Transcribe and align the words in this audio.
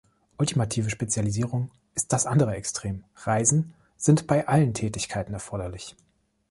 Ultimative 0.39 0.89
Spezialisierung 0.89 1.69
ist 1.93 2.11
das 2.11 2.25
andere 2.25 2.55
Extrem; 2.55 3.03
Reisen 3.17 3.75
sind 3.97 4.25
bei 4.25 4.47
allen 4.47 4.73
Tätigkeiten 4.73 5.33
erforderlich. 5.35 5.95